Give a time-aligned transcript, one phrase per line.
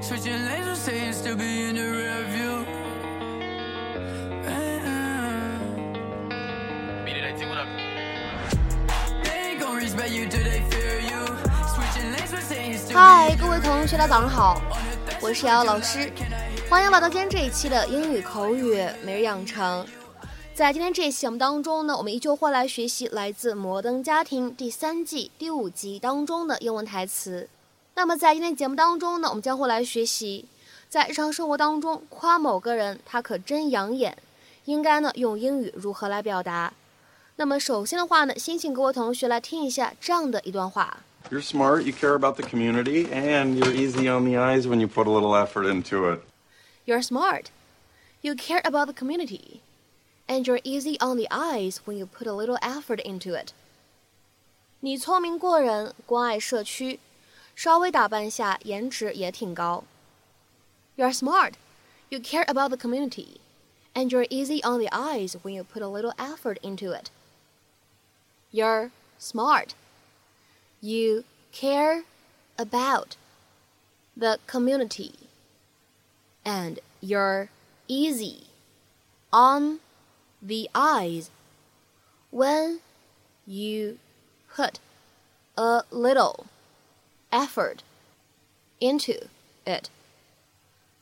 [0.00, 2.64] Switching lanes, saying still be in the rear view.
[12.92, 14.60] 嗨，各位同学，大家早上好，
[15.20, 16.10] 我是瑶瑶老师，
[16.68, 19.86] 欢迎来到今天这一期的英语口语每日养成。
[20.54, 27.48] 在今天这一期节目当中呢，我们依旧会来学习来自《摩登家庭》第三季第五集当中的英文台词。
[27.97, 30.45] 那么在今天节目当中呢，我们将会来学习，
[30.89, 34.17] 在日常生活当中夸某个人他可真养眼，
[34.65, 36.73] 应该呢用英语如何来表达？
[37.35, 40.99] 那么首先的话呢，先请各位同学来听一下这样的一段话。
[41.29, 44.87] You're smart, you care about the community, and you're easy on the eyes when you
[44.87, 46.19] put a little effort into it.
[46.85, 47.45] You're smart.
[48.21, 49.61] You care about the community.
[50.25, 53.49] And you're easy on the eyes when you put a little effort into it.
[54.79, 57.01] 你聪明过人，关爱社区，
[57.57, 59.83] 稍微打扮下，颜值也挺高。
[60.95, 61.53] You're smart.
[62.09, 63.39] You care about the community.
[63.95, 67.11] And you're easy on the eyes when you put a little effort into it.
[68.51, 68.89] You're
[69.19, 69.75] smart.
[70.81, 72.03] You care
[72.57, 73.15] about
[74.17, 75.13] the community
[76.43, 77.49] and you're
[77.87, 78.47] easy
[79.31, 79.79] on
[80.41, 81.29] the eyes
[82.31, 82.79] when
[83.45, 83.99] you
[84.55, 84.79] put
[85.55, 86.47] a little
[87.30, 87.78] effort
[88.78, 89.26] into
[89.64, 89.84] it.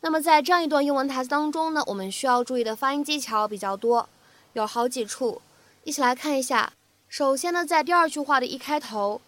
[0.00, 4.08] 那么在这样一段英文台词当中呢，我们需要注意的发音技巧比较多，
[4.52, 5.40] 有好几处，
[5.82, 6.72] 一起来看一下。
[7.08, 9.20] 首先呢，在第二句话的一开头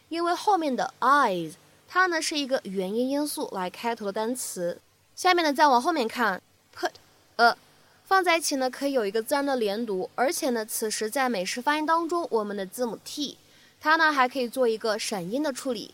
[0.09, 1.55] 因为后面的 eyes
[1.89, 4.81] 它呢是一个元音因素来开头的单词。
[5.15, 6.41] 下面呢再往后面看
[6.77, 6.91] ，put
[7.37, 7.57] a。
[8.05, 13.37] 放在一起呢，可以有一个自然的连读，而且呢，此时在美式发音当中，我们的字母 t，
[13.81, 15.93] 它呢还可以做一个闪音的处理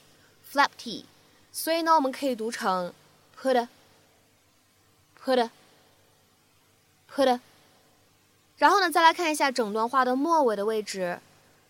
[0.52, 1.06] ，flap t，
[1.50, 2.92] 所以呢，我们可以读成
[3.40, 3.66] put
[5.24, 5.48] put
[7.13, 7.39] put，put，put。
[8.57, 11.19] 然后呢，再来看一下整段话的末尾的位置，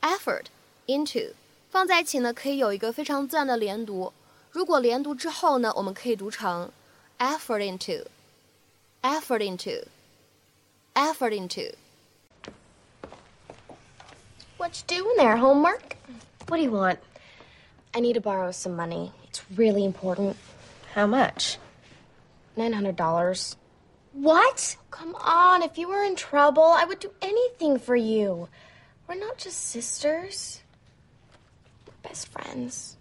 [0.02, 0.46] effort
[0.86, 1.34] into，
[1.70, 4.14] 放在一起呢，可以有一个非常自然的连读。
[4.52, 6.72] 如果连读之后呢，我们可以读成
[7.20, 11.76] effort into，effort into。effort into.
[14.58, 15.38] What you doing there?
[15.38, 15.96] Homework?
[16.48, 16.98] What do you want?
[17.94, 19.12] I need to borrow some money.
[19.30, 20.36] It's really important.
[20.96, 21.58] How much?
[22.56, 23.56] Nine hundred dollars.
[24.13, 24.77] What?
[24.91, 28.49] Come on, if you were in trouble, I would do anything for you.
[29.09, 30.63] We're not just sisters.
[31.87, 32.97] We're best friends.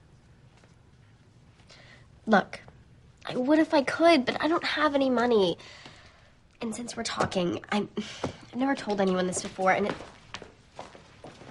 [2.25, 2.61] Look,
[3.25, 5.57] I would if I could, but I don't have any money.
[6.61, 9.95] And since we're talking, I'm, I've never told anyone this before, and it.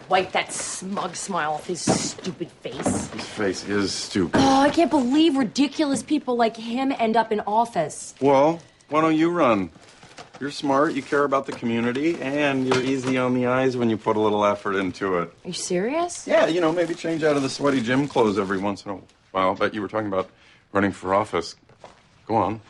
[0.09, 3.09] Wipe that smug smile off his stupid face.
[3.11, 4.41] His face is stupid.
[4.43, 8.15] Oh, I can't believe ridiculous people like him end up in office.
[8.21, 8.61] Well,
[8.91, 9.71] why don't you run?
[10.41, 13.97] You're smart, you care about the community, and you're easy on the eyes when you
[13.97, 15.29] put a little effort into it.
[15.45, 16.27] Are you serious?
[16.27, 18.99] Yeah, you know, maybe change out of the sweaty gym clothes every once in a
[19.33, 19.55] while.
[19.55, 20.31] But you were talking about
[20.73, 21.57] running for office.
[22.27, 22.61] Go on.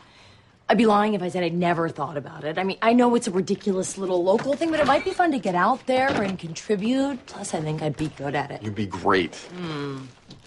[0.67, 2.57] I'd be lying if I said I'd never thought about it.
[2.57, 5.31] I mean, I know it's a ridiculous little local thing, but it might be fun
[5.31, 7.25] to get out there and contribute.
[7.25, 8.63] Plus, I think I'd be good at it.
[8.63, 9.37] You'd be great.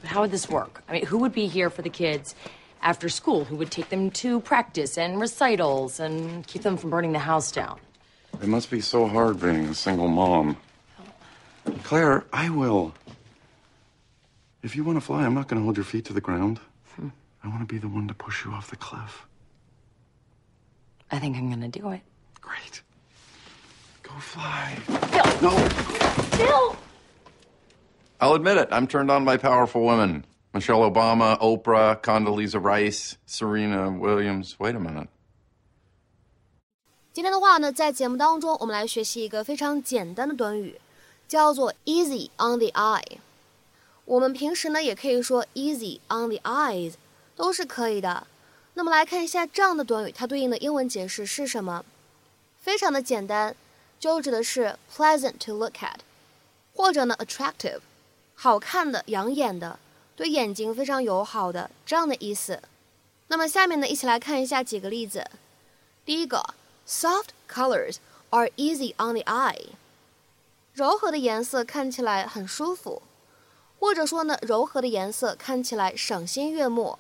[0.01, 0.83] But how would this work?
[0.89, 2.35] I mean, who would be here for the kids
[2.85, 3.45] after school?
[3.45, 7.51] Who would take them to practice and recitals and keep them from burning the house
[7.51, 7.81] down?
[8.41, 10.57] It must be so hard being a single mom.
[11.83, 12.95] Claire, I will.
[14.63, 16.61] If you want to fly, I'm not going to hold your feet to the ground.
[16.97, 17.09] Hmm.
[17.43, 19.27] I want to be the one to push you off the cliff.
[21.11, 22.01] I think I'm gonna do it.
[22.41, 22.83] Great.
[24.03, 24.77] Go fly.
[24.89, 25.51] Bill!
[25.51, 26.37] No.
[26.37, 26.77] Bill!
[28.21, 28.69] I'll admit it.
[28.73, 30.25] I'm turned on by powerful women.
[30.55, 34.55] Michelle Obama, Oprah, Condoleezza Rice, Serena Williams.
[34.61, 35.09] Wait a minute.
[37.13, 40.81] 今天的话呢，在节目当中，我们来学习一个非常简单的短语，
[41.27, 43.19] 叫做 easy on the eye。
[44.05, 46.93] 我们平时呢，也可以说 easy on the eyes，
[47.35, 48.29] 都是可以的。
[48.75, 51.85] 那么来看一下这样的短语，它对应的英文解释是什么？
[52.61, 53.57] 非常的简单，
[53.99, 55.99] 就指的是 pleasant to look at，
[56.73, 57.81] 或者呢 attractive，
[58.37, 59.81] 好看的、养眼的，
[60.17, 62.63] 对眼睛非常友好的这样的意思。
[63.29, 65.31] 那么下面呢，一起来看一下几个例子。
[66.05, 66.55] 第一个
[66.87, 67.97] ，soft colors
[68.31, 69.69] are easy on the eye，
[70.75, 73.03] 柔和的颜色看起来很舒服，
[73.79, 76.99] 或者说呢，柔和的颜色看起来赏心悦目。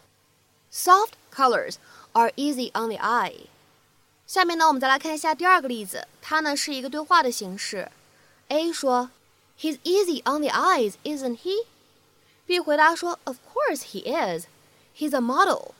[0.72, 1.75] Soft colors
[2.12, 3.46] are easy on the eye。
[4.26, 7.93] 下面呢，我们再来看一下第二个例子，它呢是一个对话的形式。
[8.49, 9.10] A 说
[9.60, 11.67] ，He's easy on the eyes, isn't he?
[12.54, 14.45] B 回答说，Of course he is.
[14.95, 15.74] He's a model.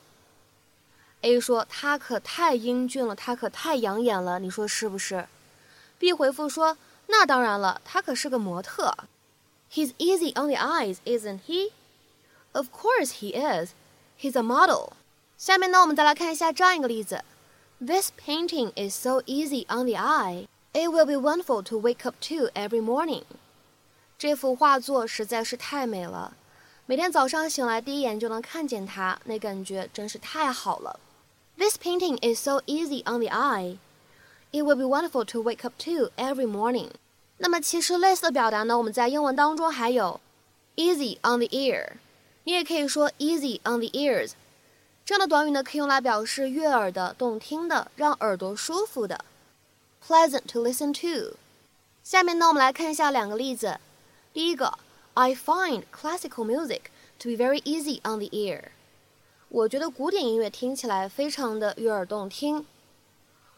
[1.22, 5.28] A 说，他可太英俊了，他可太养眼了，你说是不是？
[5.98, 6.78] B 回复说，
[7.08, 8.96] 那当然了，他可是个模特。
[9.72, 11.72] He's easy on the eyes, isn't he?
[12.54, 13.72] Of course he is.
[14.20, 14.94] He's a model.
[15.38, 17.24] 下面呢，我们再来看一下这样一个例子：
[17.80, 20.48] This painting is so easy on the eye.
[20.72, 23.24] It will be wonderful to wake up to every morning.
[24.18, 26.36] 这幅画作实在是太美了，
[26.87, 31.01] 每天早上醒来第一眼就能看见它，那感觉真是太好了。
[31.57, 33.79] This painting is so easy on the eye.
[34.53, 36.91] It will be wonderful to wake up to every morning.
[37.39, 40.21] 那么其实类似的表达呢，我们在英文当中还有
[40.77, 41.93] easy on the ear，
[42.45, 44.33] 你也可以说 easy on the ears。
[45.07, 49.25] 这样的短语呢，可以用来表示悦耳的、动听的、让耳朵舒服的
[50.07, 51.39] ，pleasant to listen to。
[52.03, 53.81] 下面呢，我们来看一下两个例子。
[54.35, 54.79] 第一个
[55.14, 56.84] ，I find classical music
[57.20, 58.70] to be very easy on the ear。
[59.50, 62.66] 我觉得古典音乐听起来非常的悦耳动听。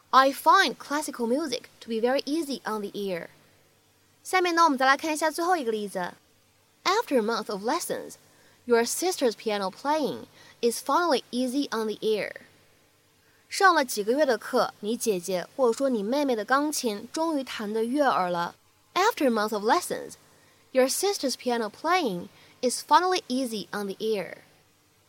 [0.10, 3.28] I find classical music to be very easy on the ear。
[4.24, 6.13] 下面呢，我们再来看一下最后一个例子。
[6.83, 8.16] After a month of lessons,
[8.66, 10.25] your sister's piano playing
[10.62, 12.31] is finally easy on the ear。
[13.50, 18.56] 上了几个月的课，你姐姐或者说你妹妹的钢琴终于弹得悦耳了。
[18.94, 20.13] After a month of lessons,
[20.76, 22.28] Your sister's piano playing
[22.61, 24.34] is finally easy on the ear。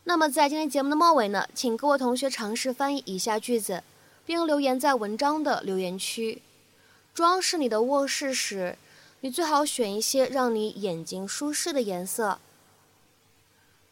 [0.04, 3.82] 那么在今天节目的末尾呢，请各位同学尝试翻译以下句子，
[4.24, 6.40] 并留言在文章的留言区。
[7.12, 8.78] 装饰你的卧室时，
[9.20, 12.38] 你最好选一些让你眼睛舒适的颜色。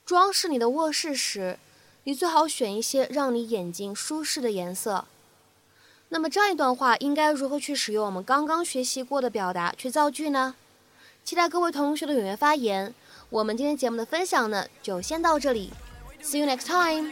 [0.06, 1.58] 装饰你的卧室时，
[2.04, 5.04] 你最好选一些让你眼睛舒适的颜色。
[6.08, 10.54] 那么这样一段话应该如何去使用我们刚刚学习过的表达去造句呢？
[11.26, 12.94] 期待各位同学的踊跃发言。
[13.30, 15.72] 我们今天节目的分享呢，就先到这里。
[16.22, 17.10] See you next time.